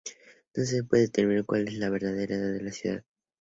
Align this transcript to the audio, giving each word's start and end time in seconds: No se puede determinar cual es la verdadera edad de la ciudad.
No 0.55 0.65
se 0.65 0.83
puede 0.83 1.03
determinar 1.03 1.45
cual 1.45 1.67
es 1.67 1.75
la 1.75 1.91
verdadera 1.91 2.33
edad 2.35 2.53
de 2.53 2.63
la 2.63 2.71
ciudad. 2.71 3.03